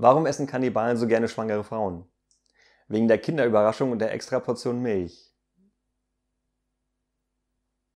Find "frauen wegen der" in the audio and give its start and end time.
1.64-3.18